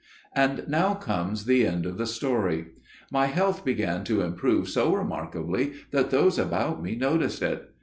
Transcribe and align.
"And 0.35 0.67
now 0.67 0.95
comes 0.95 1.45
the 1.45 1.63
end 1.67 1.85
of 1.85 1.99
the 1.99 2.07
story. 2.07 2.69
My 3.11 3.27
health 3.27 3.63
began 3.63 4.03
to 4.05 4.21
improve 4.21 4.67
so 4.67 4.95
remarkably 4.95 5.73
that 5.91 6.09
those 6.09 6.39
about 6.39 6.81
me 6.81 6.95
noticed 6.95 7.43
it. 7.43 7.69